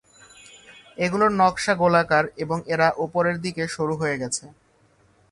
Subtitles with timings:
[0.97, 4.45] এগুলোর নকশা গোলাকার এবং এরা উপরের দিকে সরু হয়ে গেছে।